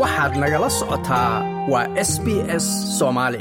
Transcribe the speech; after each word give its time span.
waxaad 0.00 0.32
nagala 0.42 0.68
socotaa 0.78 1.32
waa 1.72 1.86
s 2.10 2.12
b 2.24 2.26
s 2.62 2.66
soomaali 2.98 3.40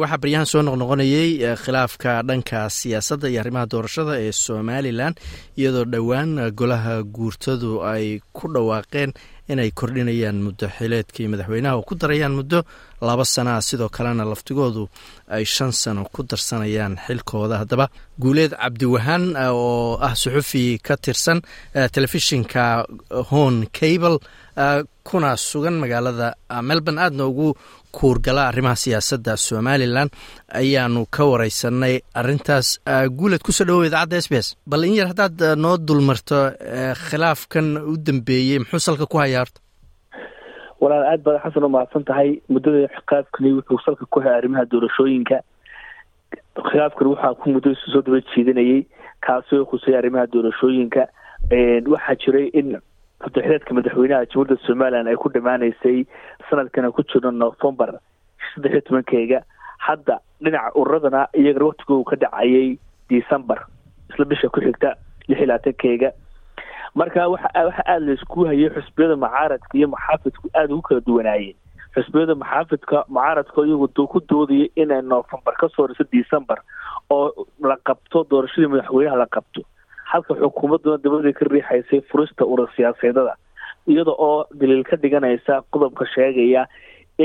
waxaa 0.00 0.20
baryahan 0.22 0.46
soo 0.52 0.62
noqnoqonayey 0.66 1.30
khilaafka 1.62 2.10
dhanka 2.28 2.58
siyaasadda 2.78 3.26
iyo 3.30 3.40
arrimaha 3.42 3.66
doorashada 3.72 4.12
ee 4.24 4.32
somalilan 4.46 5.14
iyadoo 5.60 5.84
dhowaan 5.92 6.30
golaha 6.58 6.94
guurtadu 7.16 7.70
ay 7.92 8.06
ku 8.36 8.44
dhawaaqeen 8.54 9.10
inay 9.52 9.70
kordhinayaan 9.78 10.38
muddo 10.46 10.66
xileedkii 10.78 11.28
madaxweynaha 11.32 11.74
oo 11.78 11.82
ku 11.88 11.94
darayaan 12.00 12.34
muddo 12.38 12.58
laba 13.08 13.24
sanaa 13.34 13.60
sidoo 13.68 13.88
kalena 13.96 14.24
laftigoodu 14.32 14.82
ay 15.36 15.44
shan 15.54 15.72
sano 15.82 16.02
ku 16.14 16.20
darsanayaan 16.30 16.94
xilkooda. 17.06 17.54
Haddaba 17.62 17.86
guuleed 18.22 18.52
cabdiwahaan 18.62 19.24
oo 19.56 19.96
ah 20.06 20.14
suxufi 20.22 20.64
ka 20.86 20.94
tirsan 21.04 21.38
telefishinka 21.94 22.64
hon 23.30 23.54
cable 23.78 24.18
kuna 25.08 25.36
sugan 25.36 25.76
magaalada 25.82 26.28
melbourne. 26.68 27.00
Aadna 27.04 27.26
ugu 27.30 27.48
kuurgala 27.96 28.42
arrimaha 28.50 28.76
siyaasadda 28.84 29.36
somalilan 29.36 30.08
ayaanu 30.60 31.06
ka 31.16 31.24
wareysanay 31.30 31.94
arintaas 32.20 32.68
guuleed 33.18 33.42
ku 33.46 33.52
soo 33.52 33.64
dhawow 33.68 33.86
idaacadda 33.88 34.16
s 34.24 34.28
b 34.30 34.34
s. 34.42 34.48
Bal 34.66 34.84
in 34.88 34.94
yar 35.00 35.08
haddaad 35.12 35.56
noo 35.64 35.76
dulmarto 35.78 36.40
khilaafkan 37.08 37.66
u 37.92 37.96
dambeeyey 38.06 38.58
muxuu 38.62 38.80
salka 38.88 39.06
ku 39.06 39.18
hayaa 39.22 39.42
horta? 39.44 39.60
Walaal 40.80 41.04
aad 41.12 41.22
baad 41.26 41.40
xasan 41.44 41.64
u 41.64 41.68
mahadsan 41.74 42.04
tahay. 42.08 42.30
Muddada 42.52 42.86
khilaafkani 43.08 43.50
wuxuu 43.58 43.78
salka 43.86 44.04
ku 44.12 44.20
hayay 44.22 44.38
arrimaha 44.40 44.64
doorashooyinka. 44.72 45.38
Khilaafkani 46.68 47.10
waxaa 47.14 47.34
ku 47.40 47.46
muddo 47.54 47.70
isu 47.74 47.86
soo 47.92 48.02
daba 48.06 48.20
jiidanayay 48.30 48.80
kaasi 49.24 49.56
oo 49.58 49.64
khusayay 49.70 49.98
arrimaha 49.98 50.26
doorashooyinka. 50.32 51.02
Waxaa 51.92 52.16
jiray 52.22 52.46
in 52.60 52.68
madaxileedka 53.22 53.74
madaxweynaha 53.74 54.26
jamhuuriyadda 54.30 54.66
somalilan 54.66 55.08
ay 55.10 55.16
ku 55.16 55.28
dhamaaneysay 55.34 56.04
sanadkana 56.50 56.92
ku 56.94 57.02
jirno 57.02 57.30
novembar 57.30 57.98
saddex 58.54 58.72
iyo 58.72 58.80
tobankeyga. 58.88 59.40
Hadda 59.78 60.18
dhinaca 60.42 60.70
ururadana 60.78 61.26
iyagana 61.34 61.66
waktigoodu 61.70 62.04
ka 62.10 62.16
dhacayay 62.16 62.78
december 63.10 63.58
isla 64.10 64.24
bisha 64.24 64.48
ku 64.48 64.60
xigta 64.60 64.94
lix 65.28 65.38
iyo 65.38 65.46
labaaatankeyga 65.46 66.10
marka 66.94 67.28
waxa 67.28 67.50
aada 67.54 67.98
la 68.06 68.12
isku 68.14 68.46
hayay 68.46 68.70
xusbiyada 68.74 69.16
mucaaradka 69.16 69.74
iyo 69.78 69.88
muxaafidku 69.94 70.46
aada 70.54 70.74
ugu 70.74 70.82
kala 70.82 71.00
duwanaayeen. 71.00 71.56
Xusbiyada 71.94 72.34
muxaafidka 72.34 73.04
mucaaradka 73.08 73.66
iyagu 73.66 74.06
ku 74.06 74.18
doodayay 74.30 74.70
inay 74.76 75.02
november 75.02 75.54
ka 75.58 75.68
soo 75.74 75.82
horiso 75.86 76.04
december 76.12 76.58
oo 77.10 77.46
la 77.62 77.76
qabto 77.86 78.24
doorashadii 78.30 78.70
madaxweynaha 78.70 79.16
la 79.16 79.26
qabto 79.26 79.62
halka 80.12 80.34
xukuumadduna 80.40 80.98
dabadii 81.04 81.32
ka 81.38 81.44
riixaysay 81.52 82.00
furista 82.10 82.44
urur 82.52 82.68
siyaaseedada 82.76 83.34
iyada 83.92 84.12
oo 84.28 84.44
daliil 84.60 84.84
ka 84.90 84.96
dhiganaysa 85.02 85.62
qodobka 85.72 86.04
sheegaya 86.14 86.66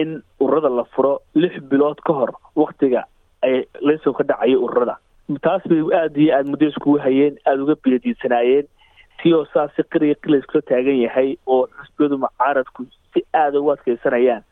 in 0.01 0.21
ururada 0.39 0.69
la 0.79 0.83
furo 0.95 1.13
lix 1.35 1.59
bilood 1.71 1.99
ka 2.07 2.13
hor 2.19 2.31
waktiga 2.55 3.03
ay 3.43 3.63
layso 3.81 4.13
ka 4.17 4.23
dhacayo 4.23 4.59
ururada. 4.65 4.95
Taas 5.43 5.63
bay 5.69 5.81
aada 5.99 6.19
iyo 6.19 6.31
aada 6.35 6.49
muddo 6.51 6.65
iskugu 6.71 6.97
hayeen 7.05 7.35
aada 7.45 7.63
uga 7.63 7.75
biyadiidsanaayeen 7.83 8.65
tii 9.21 9.33
oo 9.37 9.45
saas 9.53 9.71
si 9.75 9.83
qila 9.91 10.37
iskula 10.39 10.61
taagan 10.71 10.97
yahay 11.03 11.29
oo 11.47 11.67
xusbiyadu 11.79 12.17
mucaaradku 12.23 12.85
si 13.13 13.23
aada 13.33 13.59
ugu 13.59 13.71
adkeysanayaan 13.75 14.43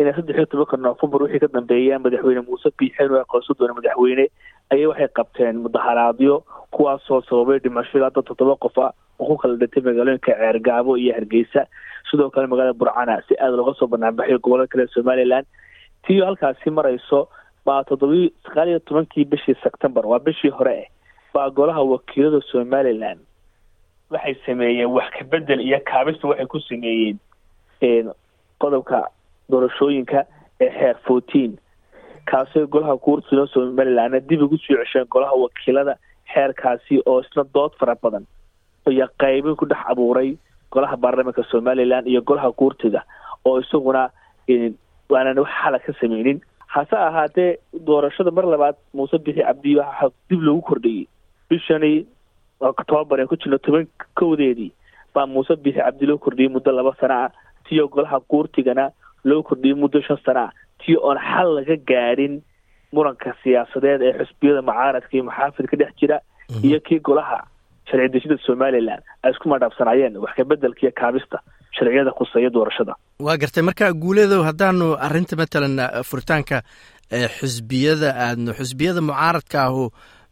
inay 0.00 0.14
saddex 0.16 0.36
iyo 0.36 0.46
tobanka 0.52 0.76
novembar 0.76 1.22
wixii 1.22 1.42
ka 1.44 1.48
dambeeyaan 1.56 2.02
madaxweyne 2.04 2.42
muuse 2.48 2.70
biixeen 2.78 3.12
oo 3.12 3.20
aqoonsan 3.24 3.56
doona 3.58 3.74
madaxweyne 3.78 4.24
ayay 4.72 4.86
waxay 4.90 5.08
qabteen 5.18 5.56
mudaharaadyo 5.64 6.34
kuwaasoo 6.74 7.20
sababay 7.28 7.58
dhimasho 7.64 7.98
ilaa 7.98 8.10
dad 8.16 8.24
toddoba 8.28 8.56
qof 8.64 8.78
ah 8.86 8.92
oo 9.20 9.26
ku 9.26 9.36
kala 9.42 9.56
dhintay 9.60 9.82
magaalooyinka 9.82 10.32
ceergaabo 10.32 10.96
iyo 10.96 11.12
hargeysa. 11.14 11.66
Sidoo 12.10 12.30
kale 12.30 12.46
magaalada 12.46 12.78
burcana 12.78 13.20
si 13.28 13.34
aada 13.36 13.56
looga 13.56 13.74
soo 13.78 13.86
banaanbaxay 13.92 14.38
gobollada 14.38 14.70
kale 14.72 14.86
somalilan 14.94 15.44
tiio 16.06 16.24
halkaasi 16.26 16.70
marayso 16.70 17.28
baa 17.66 17.82
toddobii 17.84 18.32
sagaal 18.46 18.68
iyo 18.68 18.78
tobankii 18.78 19.24
bishii 19.24 19.54
sebtembar 19.62 20.06
waa 20.06 20.18
bishii 20.18 20.50
hore 20.58 20.74
eh 20.82 20.88
baa 21.34 21.50
golaha 21.50 21.82
wakiilada 21.82 22.40
somalilan 22.52 23.18
waxay 24.10 24.34
sameeyeen 24.46 24.90
wax 24.96 25.10
kabedel 25.18 25.60
iyo 25.60 25.78
kaabista 25.90 26.28
waxay 26.28 26.46
ku 26.46 26.58
sameeyeen 26.60 28.06
qodobka 28.58 29.08
doorashooyinka 29.52 30.24
ee 30.60 30.70
xeer 30.78 30.96
fourteen. 31.06 31.52
Kaasoo 32.30 32.66
golaha 32.66 32.96
guurtida 33.04 33.46
somalilan 33.54 34.12
dib 34.28 34.42
ugu 34.42 34.56
soo 34.58 34.76
cesheen 34.82 35.06
golaha 35.14 35.34
wakiilada 35.44 35.94
xeerkaasi 36.34 37.02
oo 37.06 37.20
isna 37.20 37.44
dood 37.54 37.72
fara 37.80 37.94
badan. 38.02 38.24
Iyo 38.90 39.06
qeybin 39.22 39.56
ku 39.56 39.66
dhex 39.70 39.82
abuuray 39.92 40.36
golaha 40.72 40.96
baarlamaanka 40.96 41.42
somalilan 41.50 42.06
iyo 42.06 42.20
golaha 42.22 42.50
guurtida 42.60 43.00
oo 43.44 43.58
isaguna 43.60 44.10
waanan 45.12 45.38
wax 45.38 45.50
xala 45.62 45.78
ka 45.78 45.92
sameynin 46.00 46.40
hase 46.74 46.96
ahaatee 46.96 47.58
doorashada 47.86 48.30
mar 48.30 48.44
labaad 48.52 48.76
muuse 48.94 49.18
bixi 49.24 49.42
cabdi 49.42 49.76
waxaa 49.78 50.10
dib 50.30 50.40
loogu 50.42 50.62
kordhiyey. 50.68 51.06
Bishani 51.50 52.06
octoobar 52.60 53.20
ee 53.20 53.26
ku 53.26 53.36
jirno 53.36 53.58
toban 53.58 53.86
kowdeedii 54.18 54.70
baa 55.14 55.26
muuse 55.26 55.56
bixi 55.64 55.80
cabdi 55.80 56.06
loo 56.06 56.18
kordhiyey 56.18 56.52
muddo 56.54 56.70
laba 56.72 56.92
sana 57.00 57.16
ah 57.24 57.30
tiyo 57.68 57.88
golaha 57.88 58.20
guurtigana 58.30 58.90
loo 59.28 59.42
kordhiyey 59.48 59.76
muddo 59.82 60.00
shan 60.06 60.18
sana 60.26 60.42
ah. 60.48 60.52
Tii 60.80 60.96
oon 60.96 61.18
xal 61.30 61.48
laga 61.56 61.76
gaadhin 61.90 62.34
muranka 62.92 63.30
siyaasadeed 63.42 64.00
ee 64.02 64.12
xusbiyada 64.20 64.62
mucaaradka 64.68 65.12
iyo 65.16 65.24
muxaafid 65.28 65.66
ka 65.70 65.76
dhex 65.80 65.92
jira 66.00 66.16
iyo 66.66 66.78
kii 66.86 67.00
golaha 67.08 67.38
sharci 67.88 68.08
dejida 68.14 68.36
somalilan 68.46 69.00
ay 69.22 69.30
isku 69.32 69.46
madhaabsanaayeen 69.52 70.16
wax 70.24 70.32
kabedelka 70.38 70.80
iyo 70.84 70.92
kaabista 71.00 71.38
sharciyada 71.76 72.10
khuseeya 72.18 72.50
doorashada 72.56 72.94
waa 73.26 73.36
gartay 73.42 73.62
marka 73.68 73.92
guuleedow 74.02 74.42
haddaanu 74.48 74.86
arrinta 75.06 75.36
matalan 75.42 75.76
furitaanka 76.08 76.56
xusbiyada 77.38 78.08
aadno 78.26 78.50
xusbiyada 78.58 79.00
mucaaradka 79.08 79.58
ahu 79.68 79.84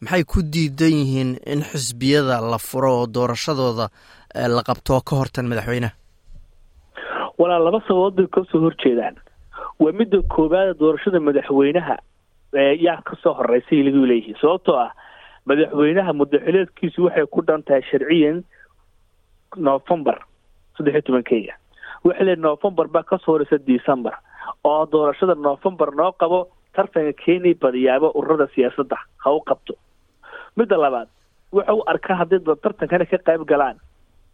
maxay 0.05 0.25
ku 0.33 0.39
diidan 0.55 0.95
yihiin 1.01 1.31
in 1.53 1.61
xusbiyada 1.71 2.41
la 2.51 2.59
furo 2.59 2.91
oo 3.01 3.07
doorashadooda 3.17 3.87
la 4.57 4.63
qabto 4.69 5.01
ka 5.09 5.15
hortan 5.21 5.47
madaxweyneha 5.51 5.93
walaa 7.39 7.59
laba 7.59 7.81
sababood 7.89 8.15
bay 8.17 8.27
ka 8.27 8.45
soo 8.51 8.61
horjeedaan. 8.67 9.17
Waa 9.81 9.93
midda 9.93 10.23
koowaada 10.35 10.75
doorashada 10.81 11.21
madaxweynaha 11.21 11.97
yaa 12.87 13.03
ka 13.09 13.17
soo 13.23 13.35
horeysay 13.39 13.83
lagu 13.87 14.07
leeyihiin 14.11 14.37
sababtoo 14.41 14.77
ah 14.85 14.91
madaxweynaha 15.47 16.13
mudaxileedkiisu 16.21 17.05
waxay 17.07 17.27
ku 17.27 17.41
dhan 17.47 17.63
tahay 17.63 17.83
sharciyan 17.91 18.45
novembar 19.57 20.19
saddex 20.77 20.95
iyo 20.95 21.03
tobankeyga 21.09 21.55
waxay 22.05 22.25
leeyihiin 22.27 22.43
novembar 22.49 22.87
baa 22.95 23.03
ka 23.03 23.19
soo 23.19 23.33
horeysa 23.37 23.59
december 23.67 24.15
oo 24.65 24.87
doorashada 24.93 25.35
novembar 25.35 25.91
noo 26.01 26.13
qabo 26.21 26.39
tartanka 26.75 27.13
kenya 27.25 27.55
badiyaaba 27.63 28.11
ururada 28.19 28.47
siyaasadda 28.55 28.97
ha 29.25 29.31
u 29.33 29.41
qabto. 29.49 29.75
Midda 30.57 30.77
labaad 30.77 31.09
waxa 31.53 31.75
u 31.75 31.83
arkaa 31.87 32.17
hadday 32.21 32.41
tartankana 32.63 33.07
ka 33.07 33.19
qayb 33.29 33.43
galaan 33.47 33.77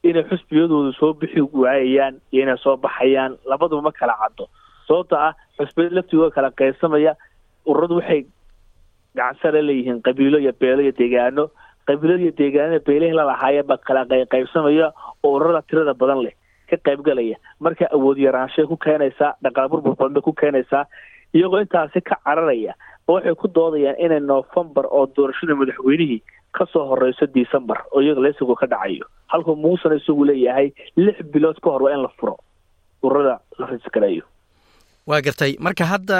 inay 0.08 0.24
xusbiyadoodu 0.30 0.92
soo 1.00 1.12
bixi 1.20 1.40
waayayaan 1.62 2.14
iyo 2.32 2.42
inay 2.44 2.58
soo 2.64 2.76
baxayaan 2.76 3.36
labaduba 3.50 3.82
ma 3.88 3.92
kala 4.00 4.14
caddo. 4.22 4.44
Sababta 4.88 5.16
ah 5.28 5.32
xusbiyada 5.58 5.94
laftigooda 5.98 6.30
kala 6.36 6.50
qaybsamaya 6.60 7.12
ururadu 7.66 7.98
waxay 8.00 8.20
gacansare 9.16 9.62
leeyihiin 9.68 10.02
qabiilo 10.06 10.38
iyo 10.38 10.52
beelo 10.60 10.82
iyo 10.82 10.92
deegaano. 10.98 11.44
Qabiilada 11.88 12.22
iyo 12.24 12.32
deegaanada 12.38 12.80
beelihii 12.86 13.16
lalahaayeen 13.18 13.66
baa 13.66 13.76
kala 13.86 14.04
qaybsamaya 14.32 14.92
oo 15.24 15.32
ururada 15.36 15.62
tirada 15.68 15.94
badan 15.94 16.20
leh 16.24 16.34
ka 16.70 16.76
qaybgalaya 16.86 17.36
marka 17.60 17.84
awood 17.96 18.18
yaraanshay 18.18 18.64
ku 18.66 18.76
keenaysaa 18.76 19.32
dhaqaal 19.44 19.68
burbur 19.72 19.94
badan 20.00 20.14
bay 20.16 20.22
ku 20.24 20.32
keenaysaa 20.32 20.84
iyagoo 21.36 21.60
intaasi 21.64 22.00
ka 22.00 22.16
cararaya 22.24 22.72
waxay 23.08 23.34
ku 23.36 23.48
doodayaan 23.56 24.00
inay 24.00 24.20
novembar 24.20 24.86
oo 24.88 25.04
doorashada 25.16 25.54
madaxweynihii 25.60 26.20
ka 26.56 26.64
soo 26.72 26.84
horeyso 26.88 27.26
december 27.36 27.76
oo 27.92 28.00
iyaga 28.00 28.20
lesigo 28.26 28.56
ka 28.56 28.66
dhacayo 28.66 29.04
halkuu 29.34 29.56
muusena 29.64 29.94
isagu 30.00 30.24
leeyahay 30.30 30.68
lix 31.04 31.16
bilood 31.34 31.58
ka 31.64 31.70
hor 31.74 31.82
waa 31.86 31.94
in 31.96 32.02
la 32.06 32.10
furo. 32.18 32.36
Ururada 33.04 33.36
la 33.58 33.66
risgareeyo 33.72 34.24
waa 35.06 35.20
gartay. 35.26 35.52
Marka 35.66 35.84
hadda 35.92 36.18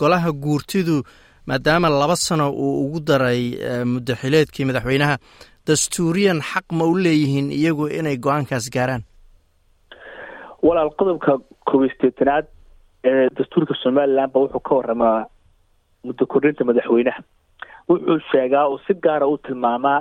golaha 0.00 0.30
guurtidu 0.44 0.96
maadaama 1.50 1.88
laba 2.00 2.16
sano 2.16 2.46
uu 2.52 2.74
ugu 2.86 3.00
daray 3.08 3.42
muddo 3.92 4.14
xileedkii 4.20 4.64
madaxweynaha 4.70 5.16
dastuuriyan 5.66 6.40
xaq 6.50 6.66
ma 6.78 6.84
u 6.92 6.94
leeyihiin 7.06 7.48
iyagu 7.58 7.88
inay 7.98 8.16
go'aankaas 8.26 8.66
gaaraan? 8.76 9.02
Walaal 10.66 10.90
qodobka 10.98 11.32
koobisteetanaad 11.70 12.46
ee 13.10 13.28
dastuurka 13.38 13.74
somalilan 13.82 14.30
ba 14.34 14.38
wuxuu 14.44 14.60
ka 14.68 14.74
waramaa 14.78 15.26
muddo 16.06 16.26
kordhinta 16.32 16.64
madaxweynaha. 16.70 17.20
Wuxuu 17.88 18.18
sheegaa 18.30 18.64
oo 18.70 18.78
si 18.86 18.94
gaara 19.04 19.26
u 19.26 19.38
tilmaamaa 19.38 20.00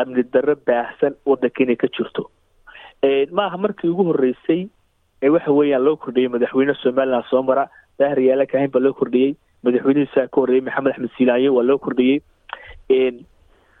amni 0.00 0.22
darro 0.34 0.54
baahsan 0.66 1.14
waddanka 1.26 1.62
inay 1.64 1.76
ka 1.82 1.88
jirto. 1.96 2.30
Maaha 3.38 3.56
markii 3.64 3.88
ugu 3.92 4.04
horreysay 4.10 4.60
ee 5.22 5.28
waxa 5.34 5.52
weeyaan 5.58 5.84
loo 5.84 5.96
kordhiyey 5.96 6.28
madaxweyne 6.34 6.74
somalilan 6.82 7.24
soo 7.30 7.42
mara 7.42 7.64
daahir 7.98 8.20
yaalla 8.28 8.46
kahayn 8.52 8.70
baa 8.74 8.82
loo 8.86 8.92
kordhiyey 9.00 9.34
madaxweynihiisaa 9.64 10.26
ka 10.32 10.40
horreeyey 10.40 10.64
maxamed 10.68 10.92
axmed 10.92 11.10
siilaayo 11.16 11.54
waa 11.56 11.64
loo 11.70 11.78
kordhiyey 11.78 12.18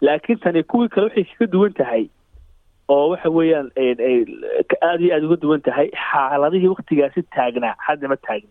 laakiin 0.00 0.38
tani 0.44 0.62
kuwii 0.62 0.88
kale 0.88 1.06
waxay 1.06 1.24
kaga 1.24 1.46
duwan 1.52 1.72
tahay 1.80 2.04
oo 2.88 3.08
waxa 3.12 3.30
weeyaan 3.30 3.70
aada 3.76 5.00
iyo 5.04 5.14
aada 5.14 5.26
uga 5.26 5.36
duwan 5.44 5.60
tahay 5.68 5.88
xaaladihii 6.06 6.68
waktigaasi 6.74 7.22
taagnaa 7.36 7.74
hadda 7.86 8.08
ma 8.08 8.16
taagno. 8.16 8.50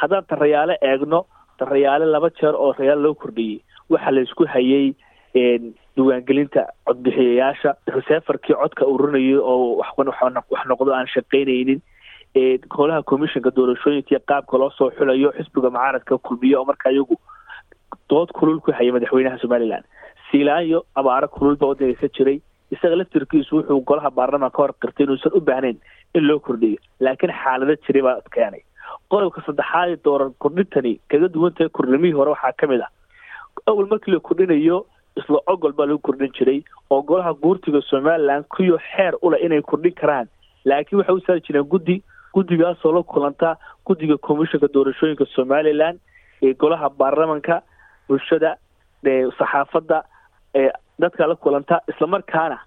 Haddaan 0.00 0.24
tarayaale 0.30 0.76
eegno 0.82 1.24
tarayaale 1.58 2.06
laba 2.14 2.30
jeer 2.40 2.54
oo 2.56 2.72
rayaal 2.78 3.02
loo 3.06 3.14
kordhiyey 3.14 3.60
waxaa 3.90 4.10
la 4.16 4.20
isku 4.26 4.44
hayay 4.54 4.86
diiwaangelinta 5.96 6.62
codbixiyayaasha 6.86 7.70
reseferkii 7.96 8.54
codka 8.62 8.86
ururinayo 8.86 9.40
oo 9.44 9.76
wax 9.80 10.64
noqdo 10.70 10.90
aan 10.94 11.06
shaqaynaynin. 11.14 11.80
Golaha 12.74 13.02
commissionka 13.02 13.50
doorashooyinka 13.56 14.10
iyo 14.14 14.20
qaabka 14.28 14.58
loo 14.58 14.70
soo 14.78 14.90
xulayo 14.96 15.32
xisbiga 15.36 15.70
mucaaradka 15.70 16.18
kulmiye 16.18 16.56
oo 16.56 16.64
markaa 16.64 16.92
iyagu 16.92 17.16
dood 18.10 18.32
kulul 18.32 18.60
ku 18.60 18.72
hayay 18.72 18.92
madaxweynaha 18.92 19.38
somalilan. 19.38 19.84
Silaayo 20.30 20.84
abaaro 20.96 21.28
kulul 21.28 21.56
baa 21.60 21.68
waddanka 21.72 22.00
ka 22.00 22.08
jiray. 22.16 22.40
Isaga 22.72 22.96
laftirkiisu 22.96 23.56
wuxuu 23.56 23.84
golaha 23.84 24.10
baarlamaan 24.10 24.50
ka 24.50 24.62
hor 24.62 24.72
qirtay 24.80 25.04
inuusan 25.04 25.32
u 25.36 25.40
baahnayn 25.40 25.76
in 26.14 26.24
loo 26.28 26.38
kordhiyo. 26.40 26.80
Laakiin 27.00 27.32
xaalado 27.42 27.76
jiray 27.84 28.02
baa 28.02 28.16
keenay 28.32 28.64
qodobka 29.12 29.44
saddexaad 29.46 29.92
ee 29.92 30.00
dooran 30.04 30.32
kordhintani 30.40 30.92
kaga 31.12 31.28
duwan 31.28 31.52
tahay 31.52 31.68
kordhimihii 31.68 32.16
hore 32.16 32.30
waxaa 32.32 32.52
ka 32.56 32.66
mid 32.66 32.80
ah. 32.80 32.88
Awal 33.68 33.86
markii 33.92 34.12
la 34.16 34.20
kordhinayo 34.28 34.86
isla 35.16 35.38
ogol 35.46 35.72
baa 35.72 35.86
lagu 35.86 35.98
kordhin 35.98 36.32
jiray 36.38 36.60
oo 36.90 37.02
golaha 37.02 37.32
guurtiga 37.42 37.80
somalilan 37.90 38.44
kuyo 38.54 38.78
xeer 38.78 39.14
ule 39.22 39.36
inay 39.46 39.62
kordhin 39.62 39.94
karaan. 39.94 40.28
Laakiin 40.64 40.98
waxay 40.98 41.14
u 41.16 41.20
saari 41.26 41.40
jireen 41.46 41.68
guddi 41.72 42.02
guddigaasoo 42.34 42.92
la 42.94 43.02
kulanta 43.02 43.56
guddiga 43.86 44.16
commissionka 44.18 44.68
doorashooyinka 44.74 45.24
somalilan 45.34 45.98
ee 46.42 46.54
golaha 46.54 46.88
baarlamanka 46.98 47.62
bulshada 48.08 48.56
saxaafadda 49.38 50.02
dadka 50.98 51.26
la 51.26 51.34
kulanta 51.36 51.80
islamarkaana 51.88 52.58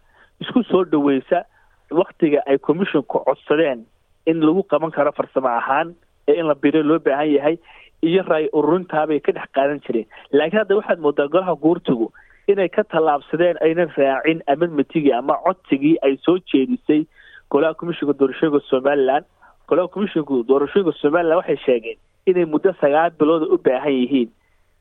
isku 0.42 0.64
soo 0.64 0.84
dhaweysa 0.86 1.44
waktiga 1.92 2.40
ay 2.48 2.58
commissionku 2.58 3.20
codsadeen 3.26 3.86
in 4.26 4.40
lagu 4.42 4.64
qaban 4.64 4.92
karo 4.92 5.12
farsamo 5.12 5.48
ahaan 5.48 5.96
ee 6.28 6.36
in 6.40 6.48
la 6.48 6.56
biro 6.56 6.84
loo 6.84 7.00
baahan 7.00 7.30
yahay 7.32 7.58
iyo 8.04 8.24
raay 8.30 8.50
ururintaabay 8.54 9.20
ka 9.20 9.32
dhex 9.32 9.48
qaadan 9.56 9.80
jireen. 9.86 10.08
Laakiin 10.32 10.60
hadda 10.60 10.76
waxaad 10.76 11.00
moodaa 11.00 11.28
golaha 11.28 11.56
guurtigu 11.56 12.12
inay 12.48 12.70
ka 12.70 12.84
tallaabsadeen 12.84 13.58
aynan 13.66 13.90
raacin 13.98 14.42
amidmitigii 14.54 15.14
ama 15.20 15.38
codsigii 15.46 15.98
ay 16.06 16.18
soo 16.26 16.38
jeedisay 16.52 17.06
golaha 17.52 17.74
commissionka 17.80 18.14
doorashooyinka 18.20 18.60
somalilan. 18.70 19.24
Golaha 19.70 19.88
commissionka 19.94 20.34
doorashooyinka 20.50 20.94
somalilan 21.02 21.38
waxay 21.42 21.58
sheegeen 21.66 21.98
inay 22.26 22.46
muddo 22.46 22.74
sagaal 22.82 23.12
bilooda 23.20 23.46
u 23.54 23.58
baahan 23.66 23.94
yihiin 24.02 24.30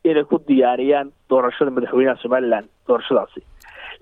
inay 0.05 0.25
ku 0.25 0.39
diyaariyaan 0.49 1.13
doorashada 1.31 1.71
madaxweynaha 1.71 2.21
somalilan 2.23 2.65
doorashadaasi. 2.89 3.41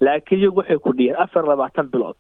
Laakiin 0.01 0.41
iyagu 0.41 0.59
waxay 0.61 0.79
kudhiyeen 0.79 1.17
afar 1.25 1.45
labaatan 1.47 1.91
bilood 1.93 2.17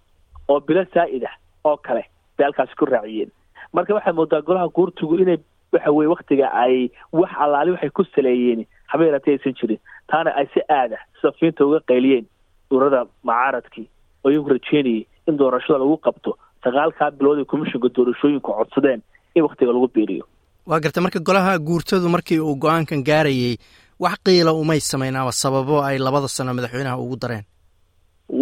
oo 0.49 0.61
bilo 0.61 0.85
saa-id 0.95 1.25
ah 1.31 1.35
oo 1.65 1.77
kale 1.77 2.05
bay 2.39 2.45
halkaasi 2.47 2.77
ku 2.79 2.85
raaciyeen. 2.87 3.31
Marka 3.73 3.95
waxaad 3.95 4.15
moodaa 4.15 4.41
golaha 4.47 4.69
guurtigu 4.69 5.19
inay 5.19 5.39
waxa 5.73 5.91
weye 5.91 6.09
waktiga 6.15 6.47
ay 6.65 6.91
wax 7.13 7.31
allaali 7.45 7.71
waxay 7.75 7.91
ku 7.91 8.05
saleeyeen 8.15 8.67
haba 8.93 9.05
yaratay 9.09 9.35
aysan 9.37 9.55
jirin. 9.61 9.81
Taana 10.11 10.31
ay 10.41 10.47
si 10.55 10.61
aada 10.79 10.99
sida 11.21 11.33
fiinta 11.39 11.65
uga 11.67 11.81
qayliyeen 11.91 12.27
urada 12.71 13.01
mucaaradkii 13.29 13.87
oo 14.25 14.31
iyagu 14.31 14.49
rajeynayay 14.55 15.07
in 15.29 15.37
doorashada 15.41 15.79
lagu 15.83 15.97
qabto 16.07 16.31
sagaalkaa 16.65 17.11
bilood 17.19 17.39
ee 17.43 17.45
commissionka 17.53 17.89
doorashooyinku 17.97 18.51
codsadeen 18.59 19.01
in 19.35 19.43
waktiga 19.47 19.73
lagu 19.77 19.89
biiriyo. 19.95 20.25
Waa 20.67 20.81
gartay 20.81 21.03
marka 21.05 21.21
golaha 21.29 21.59
guurtadu 21.59 22.09
markii 22.15 22.39
uu 22.41 22.57
go'aankan 22.63 23.03
gaarayey 23.09 23.57
wax 24.05 24.17
qiila 24.27 24.53
umay 24.63 24.81
samaynaaba 24.81 25.33
sababo 25.33 25.83
ay 25.89 25.99
labada 25.99 26.29
sano 26.29 26.55
madaxweynaha 26.55 26.99
ugu 27.05 27.17
dareen. 27.23 27.45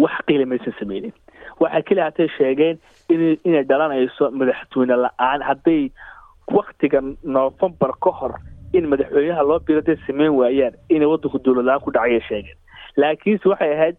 Wax 0.03 0.15
qiila 0.27 0.45
maysan 0.51 0.73
sameynin 0.79 1.13
waxay 1.61 1.83
keli 1.87 2.01
hatay 2.01 2.27
sheegeen 2.37 2.75
in 3.13 3.21
inay 3.47 3.63
dhalanayso 3.69 4.31
madaxweyne 4.39 4.95
la'aan. 5.05 5.39
Hadday 5.49 5.81
waktiga 6.57 6.99
novembar 7.23 7.93
ka 8.03 8.11
hor 8.19 8.33
in 8.73 8.85
madaxweynaha 8.91 9.43
loo 9.49 9.59
biro 9.59 9.81
day 9.81 9.97
sameyn 10.07 10.33
waayaan 10.39 10.73
inay 10.89 11.07
waddanku 11.11 11.39
dowlad 11.43 11.65
la'aan 11.65 11.83
ku 11.85 11.91
dhacaya 11.91 12.21
sheegeen. 12.27 12.57
Laakiinse 12.97 13.45
waxay 13.49 13.73
ahayd 13.75 13.95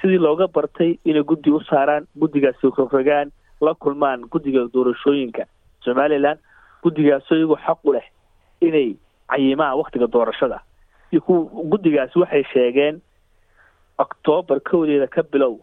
sidii 0.00 0.18
looga 0.26 0.46
bartay 0.54 0.98
inay 1.04 1.22
guddi 1.30 1.50
u 1.50 1.60
saaraan 1.70 2.06
guddigaasi 2.20 2.66
rogrogaan 2.78 3.30
la 3.60 3.74
kulmaan 3.74 4.20
guddiga 4.32 4.66
doorashooyinka. 4.74 5.44
Somalilan 5.84 6.38
guddigaasoo 6.82 7.36
iyagoo 7.38 7.56
xaq 7.66 7.78
u 7.84 7.92
leh 7.92 8.06
inay 8.60 8.96
cayimaan 9.30 9.78
waktiga 9.78 10.06
doorashada. 10.06 10.58
Guddigaasi 11.70 12.18
waxay 12.18 12.42
sheegeen 12.52 13.00
octoobar 13.98 14.60
kowdeeda 14.60 15.06
ka 15.08 15.22
bilow 15.22 15.54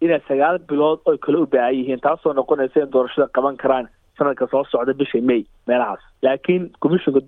inay 0.00 0.20
sagaal 0.28 0.58
bilood 0.68 1.00
oy 1.06 1.18
kale 1.18 1.38
u 1.42 1.46
baahan 1.46 1.74
yihiin 1.74 2.00
taasoo 2.00 2.32
noqonaysa 2.32 2.80
in 2.82 2.90
doorashada 2.94 3.28
qaban 3.34 3.56
karaan 3.56 3.86
sanadka 4.18 4.46
soo 4.50 4.64
socda 4.70 4.92
bisha 4.92 5.20
may 5.22 5.44
meelahaas. 5.66 6.00
Laakiin 6.22 6.70
commissionka 6.80 7.20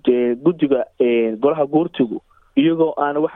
guddiga 0.45 0.85
golaha 1.41 1.65
guurtigu 1.65 2.21
iyagoo 2.55 2.93
aan 2.97 3.17
wax 3.17 3.33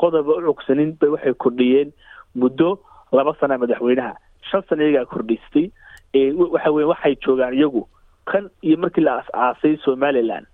qodoba 0.00 0.32
u 0.38 0.42
cogsanin 0.54 0.96
bay 1.00 1.10
waxay 1.10 1.34
kordhiyeen 1.34 1.92
muddo 2.34 2.78
laba 3.12 3.34
sana 3.40 3.58
madaxweynaha. 3.58 4.14
Shan 4.50 4.62
sana 4.68 4.82
iyagaa 4.84 5.04
kordhistay. 5.12 5.70
Waxa 6.14 6.70
weye 6.72 6.86
waxay 6.92 7.14
joogaan 7.24 7.54
iyagu 7.54 7.88
kan 8.26 8.50
iyo 8.62 8.76
markii 8.78 9.04
la 9.04 9.18
as-aasay 9.22 9.76
somalilan 9.84 10.46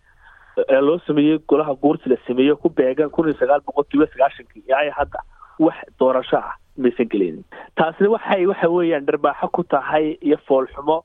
loo 0.81 0.99
sameeyey 1.07 1.39
golaha 1.49 1.75
guurti 1.75 2.09
la 2.11 2.17
sameeyo 2.27 2.57
ku 2.57 2.69
beegan 2.69 3.11
kun 3.11 3.29
iyo 3.29 3.37
sagaal 3.39 3.61
boqol 3.67 3.85
kiiba 3.91 4.07
sagaashankii. 4.13 4.65
Ilaa 4.69 4.91
hadda 4.99 5.21
wax 5.59 5.77
doorasho 6.01 6.37
ah 6.37 6.55
maysan 6.77 7.09
gelinin 7.09 7.45
taasina 7.77 8.11
waxay 8.11 8.47
waxa 8.47 8.69
weeyaan 8.69 9.07
dharbaaxo 9.07 9.49
ku 9.49 9.63
tahay 9.65 10.17
iyo 10.21 10.37
foolxumo 10.49 11.05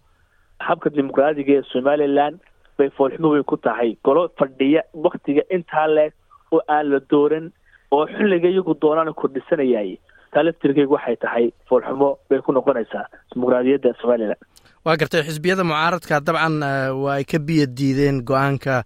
habka 0.59 0.89
dimuqraadiga 0.89 1.53
ee 1.59 1.63
somalilan 1.73 2.39
bay 2.77 2.89
foolxumo 2.97 3.29
weyn 3.33 3.43
ku 3.43 3.57
tahay. 3.57 3.97
Golo 4.03 4.29
fadhiya 4.39 4.81
waktiga 4.93 5.41
intaa 5.55 5.87
leeg 5.87 6.13
oo 6.51 6.61
aan 6.67 6.89
la 6.91 6.99
dooran 7.11 7.51
oo 7.91 8.05
xilliga 8.07 8.49
iyagu 8.49 8.73
doonaan 8.81 9.13
kordhisanayay 9.13 9.97
taa 10.33 10.43
laftirkeyga 10.43 10.91
waxay 10.95 11.15
tahay 11.23 11.45
foolxumo 11.69 12.09
bay 12.29 12.39
ku 12.41 12.51
noqonaysaa 12.51 13.05
dimuqraadiyadda 13.33 13.93
somalilan. 14.01 14.37
Waa 14.85 14.97
gartay 14.97 15.23
xisbiyada 15.27 15.63
mucaaradka 15.63 16.19
dabcan 16.27 16.55
waa 17.03 17.15
ay 17.19 17.23
ka 17.23 17.39
biya 17.39 17.65
diideen 17.77 18.21
go'aanka 18.29 18.83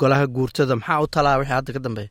golaha 0.00 0.26
guurtada. 0.26 0.76
Maxaa 0.76 1.00
u 1.04 1.06
talaa 1.06 1.38
wixii 1.40 1.54
hadda 1.58 1.72
ka 1.72 1.80
dambeeya? 1.86 2.10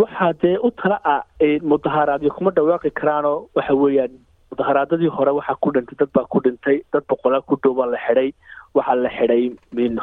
Waxaa 0.00 0.32
dee 0.42 0.56
u 0.66 0.70
tala 0.70 0.98
ah 1.04 1.22
mudaharaadyo 1.70 2.30
kuma 2.36 2.50
dhawaaqi 2.56 2.90
karaanoo 3.00 3.48
waxa 3.56 3.74
weeyaan 3.74 4.12
mudaharaadadii 4.50 5.10
hore 5.16 5.32
waxaa 5.38 5.58
ku 5.62 5.70
dhintay 5.74 5.96
dad 6.00 6.10
baa 6.14 6.26
ku 6.32 6.40
dhintay 6.44 6.80
dad 6.92 7.04
boqolaa 7.08 7.40
ku 7.46 7.56
dhow 7.62 7.74
baa 7.78 7.86
la 7.94 7.98
xidhay 8.06 8.30
waxaa 8.74 8.94
la 9.04 9.10
xidhay 9.16 9.42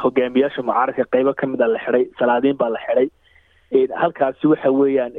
hogaamiyaasha 0.04 0.62
mucaaradka 0.62 1.04
qeybo 1.12 1.34
ka 1.40 1.46
mid 1.46 1.60
a 1.62 1.68
la 1.74 1.78
xidhay 1.84 2.04
salaadiin 2.18 2.56
baa 2.56 2.68
la 2.74 2.80
xidhay. 2.86 3.08
Halkaasi 4.02 4.46
waxa 4.52 4.70
weeyaan 4.72 5.12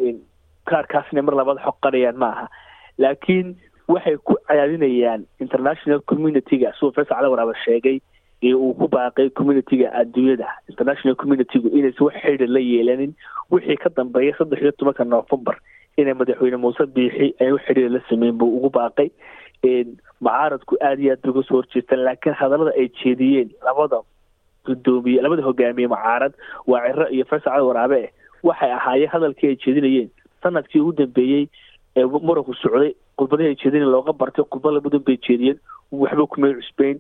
kaarkaasna 0.70 1.22
mar 1.22 1.36
labaad 1.36 1.60
xoqanayaan 1.66 2.18
ma 2.18 2.30
aha. 2.34 2.46
Laakiin 2.98 3.56
waxay 3.88 4.18
ku 4.18 4.36
cadaadinayaan 4.48 5.26
international 5.40 6.02
community-ga 6.10 6.74
siduu 6.78 6.92
faysal 6.96 7.16
cali 7.18 7.30
waraaba 7.34 7.54
sheegay 7.66 7.98
ee 8.44 8.54
uu 8.54 8.74
ku 8.74 8.88
baaqay 8.88 9.30
community-ga 9.38 9.90
adduunyada. 10.02 10.48
International 10.72 11.16
community-gu 11.22 11.70
inaysan 11.78 12.06
wax 12.08 12.16
xidhi 12.26 12.48
la 12.48 12.60
yeelanin 12.60 13.14
wixii 13.52 13.78
ka 13.84 13.90
dambeeya 13.98 14.34
saddex 14.38 14.62
iyo 14.62 14.72
tobanka 14.72 15.04
novembar 15.06 15.58
inay 16.02 16.14
madaxweyne 16.22 16.58
muuse 16.64 16.86
biixi 16.96 17.28
ay 17.42 17.52
wax 17.56 17.64
xidhiir 17.68 17.90
la 17.96 18.00
sameyn 18.10 18.38
buu 18.40 18.50
ugu 18.58 18.70
baaqay. 18.78 19.10
Mucaaradku 20.22 20.78
aada 20.82 21.02
iyo 21.02 21.14
aad 21.14 21.22
bay 21.24 21.32
uga 21.32 21.44
soo 21.48 21.58
horjeestaan 21.62 22.04
laakiin 22.08 22.36
hadallada 22.42 22.72
ay 22.82 22.88
jeediyeen 23.02 23.50
labada 23.68 24.00
gudoomiye 24.66 25.22
labada 25.22 25.44
hogaamiye 25.48 25.88
mucaarad 25.88 26.34
waa 26.68 26.82
ciro 26.88 27.08
iyo 27.16 27.26
faysal 27.26 27.52
cali 27.54 27.66
waraabe 27.70 27.98
eh 28.04 28.10
waxay 28.44 28.72
ahaayeen 28.78 29.12
hadalkii 29.14 29.50
ay 29.52 29.56
jeedinayeen. 29.66 30.10
Sanadkii 30.44 30.80
ugu 30.82 30.94
dambeeyey 31.02 31.46
ee 31.98 32.06
muranku 32.06 32.54
socday 32.64 32.92
khudbadihii 33.18 33.50
ay 33.52 33.56
jeedinayen 33.64 33.92
looga 33.96 34.14
bartay 34.14 34.46
khudbad 34.52 34.74
labadan 34.78 35.04
bay 35.08 35.18
jeediyeen 35.28 35.60
waxba 35.92 36.28
kumay 36.34 36.54
cusbeyn 36.60 36.98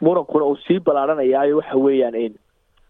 murankuna 0.00 0.44
uu 0.44 0.56
sii 0.66 0.78
ballaaranayaayo 0.80 1.56
waxa 1.56 1.76
weeyaan 1.76 2.34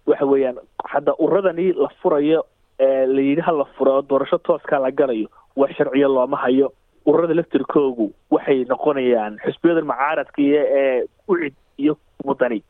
waxa 0.06 0.26
weeyaan 0.26 0.56
hadda 0.84 1.14
uradani 1.18 1.72
la 1.72 1.88
furayo 2.02 2.44
la 2.78 3.20
yidhi 3.28 3.40
ha 3.46 3.52
la 3.52 3.64
furo 3.76 4.02
doorasho 4.02 4.38
tooskaa 4.38 4.78
la 4.78 4.90
galayo 4.90 5.28
wax 5.56 5.70
sharciyo 5.76 6.08
looma 6.08 6.36
hayo. 6.36 6.72
Ururada 7.06 7.34
laftirkoogu 7.34 8.12
waxay 8.30 8.64
noqonayaan 8.68 9.38
xusbiyadan 9.44 9.86
mucaaradka 9.86 10.42
ee 10.42 11.04
ucid 11.28 11.54
iyo 11.78 11.96
wadani. 12.24 12.62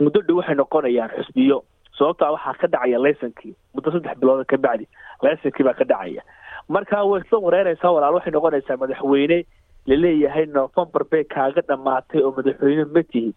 Muddo 0.00 0.20
dhow 0.26 0.36
waxay 0.40 0.54
noqonayaan 0.54 1.10
xusbiyo 1.16 1.62
sababtaa 1.98 2.30
waxaa 2.34 2.54
ka 2.60 2.66
dhacaya 2.66 2.98
laysankii 2.98 3.54
muddo 3.74 3.90
saddex 3.94 4.18
bilooda 4.20 4.44
ka 4.44 4.56
bacdi 4.58 4.86
laysankii 5.22 5.64
baa 5.64 5.78
ka 5.78 5.84
dhacaya. 5.84 6.22
Marka 6.68 7.04
way 7.06 7.20
isla 7.22 7.38
wareereysaa 7.38 7.92
walaal 7.94 8.14
waxay 8.18 8.32
noqonaysaa 8.34 8.76
madaxweyne 8.82 9.38
la 9.86 9.96
leeyahay 9.96 10.46
novembar 10.46 11.04
bay 11.10 11.24
kaaga 11.24 11.62
dhamaatay 11.68 12.20
oo 12.26 12.34
madaxweyne 12.36 12.84
ma 12.94 13.02
tihid. 13.02 13.34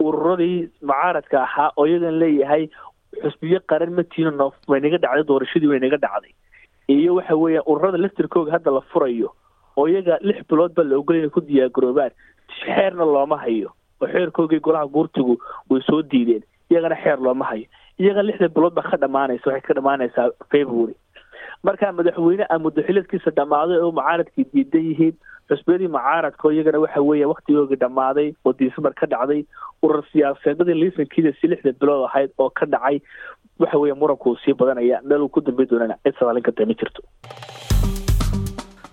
Ururadii 0.00 0.70
mucaaradka 0.82 1.42
ahaa 1.42 1.70
oo 1.76 1.86
iyagan 1.86 2.18
leeyahay 2.18 2.68
xusbiyo 3.22 3.60
qaran 3.70 3.92
ma 3.98 4.02
tihin 4.02 4.36
no 4.36 4.52
way 4.68 4.80
naga 4.80 4.98
dhacday 5.04 5.24
doorashadii 5.30 5.68
way 5.72 5.78
naga 5.80 5.96
dhacday. 6.06 6.32
Iyo 6.88 7.14
waxa 7.18 7.36
weeya 7.36 7.62
ururada 7.66 7.98
laftirkooga 7.98 8.52
hadda 8.56 8.70
la 8.70 8.80
furayo 8.92 9.32
oo 9.76 9.86
iyaga 9.88 10.18
lix 10.20 10.42
bilood 10.48 10.74
ba 10.74 10.82
la 10.84 10.96
ogolay 10.98 11.28
ku 11.30 11.40
diyaargaroobaan 11.40 12.10
xeerna 12.60 13.04
looma 13.04 13.36
hayo. 13.44 13.70
Oo 14.02 14.06
xeerkoogii 14.08 14.60
golaha 14.60 14.86
guurtigu 14.86 15.38
way 15.70 15.80
soo 15.86 16.02
diideen 16.02 16.42
iyagana 16.70 16.96
xeer 17.02 17.18
looma 17.18 17.44
hayo. 17.50 17.66
Iyaga 18.00 18.22
lixda 18.22 18.48
bilood 18.48 18.74
ba 18.74 18.82
ka 18.82 18.96
dhamaanaysa 18.96 19.46
waxay 19.50 19.60
ka 19.68 19.74
dhamaanaysaa 19.78 20.30
february. 20.50 20.94
Marka 21.62 21.92
madaxweyne 21.92 22.46
a 22.50 22.58
muddaxiladkiisa 22.58 23.30
dhammaaday 23.36 23.78
oo 23.84 23.92
mucaaradkii 23.92 24.46
diidan 24.54 24.84
yihiin 24.90 25.16
xusbiyadii 25.50 25.88
mucaaradka 25.96 26.52
iyagana 26.54 26.78
waxa 26.84 27.00
weeya 27.08 27.28
waktigoogii 27.32 27.80
dhammaaday 27.82 28.28
oo 28.44 28.52
disembar 28.60 28.94
ka 29.00 29.06
dhacday 29.12 29.40
urar 29.82 30.02
siyaasadeedadii 30.12 30.78
liisankiida 30.82 31.32
si 31.40 31.46
lixda 31.52 31.72
bilood 31.80 32.04
ahayd 32.08 32.30
oo 32.38 32.50
ka 32.50 32.66
dhacay. 32.66 33.00
Waxa 33.62 33.78
weeya 33.78 33.94
muranku 33.94 34.36
sii 34.44 34.54
badanaya. 34.60 35.00
Meel 35.04 35.22
uu 35.22 35.28
ku 35.28 35.40
dambeyn 35.40 35.68
doonana 35.70 35.96
cid 36.04 36.14
sadaalin 36.18 36.42
karta 36.46 36.66
ma 36.66 36.74
jirto. 36.80 37.02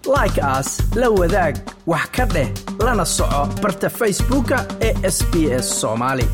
Like 0.07 0.39
as 0.41 0.69
la 0.95 1.09
wadaag 1.11 1.55
wax 1.91 2.05
ka 2.15 2.25
dheh 2.33 2.47
lana 2.85 3.05
soco 3.05 3.41
barta 3.63 3.89
facebooka 3.99 4.57
ee 4.87 4.93
sb 5.15 5.33
s 5.63 5.67
soomaali 5.81 6.27